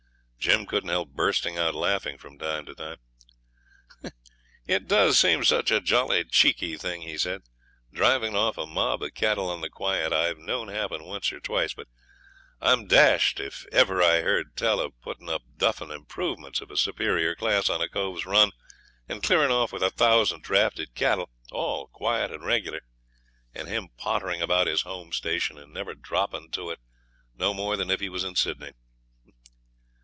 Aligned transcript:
Jim 0.41 0.65
couldn't 0.65 0.89
help 0.89 1.09
bursting 1.11 1.55
out 1.59 1.75
laughing 1.75 2.17
from 2.17 2.35
time 2.39 2.65
to 2.65 2.73
time. 2.73 2.97
'It 4.65 4.87
does 4.87 5.19
seem 5.19 5.43
such 5.43 5.69
a 5.69 5.79
jolly 5.79 6.23
cheeky 6.23 6.75
thing,' 6.75 7.03
he 7.03 7.15
said. 7.15 7.43
'Driving 7.93 8.35
off 8.35 8.57
a 8.57 8.65
mob 8.65 9.03
of 9.03 9.13
cattle 9.13 9.49
on 9.51 9.61
the 9.61 9.69
quiet 9.69 10.11
I've 10.11 10.39
known 10.39 10.69
happen 10.69 11.03
once 11.03 11.31
or 11.31 11.39
twice; 11.39 11.75
but 11.75 11.87
I'm 12.59 12.87
dashed 12.87 13.39
if 13.39 13.67
ever 13.71 14.01
I 14.01 14.21
heard 14.21 14.55
tell 14.57 14.79
of 14.79 14.99
putting 15.01 15.29
up 15.29 15.43
duffing 15.57 15.91
improvements 15.91 16.59
of 16.59 16.71
a 16.71 16.75
superior 16.75 17.35
class 17.35 17.69
on 17.69 17.79
a 17.79 17.87
cove's 17.87 18.25
run 18.25 18.49
and 19.07 19.21
clearing 19.21 19.51
off 19.51 19.71
with 19.71 19.83
a 19.83 19.91
thousand 19.91 20.41
drafted 20.41 20.95
cattle, 20.95 21.29
all 21.51 21.85
quiet 21.85 22.31
and 22.31 22.43
regular, 22.43 22.81
and 23.53 23.67
him 23.67 23.89
pottering 23.95 24.41
about 24.41 24.65
his 24.65 24.81
home 24.81 25.11
station 25.13 25.59
and 25.59 25.71
never 25.71 25.93
"dropping" 25.93 26.49
to 26.49 26.71
it 26.71 26.79
no 27.35 27.53
more 27.53 27.77
than 27.77 27.91
if 27.91 27.99
he 27.99 28.09
was 28.09 28.23
in 28.23 28.33
Sydney.' 28.35 28.71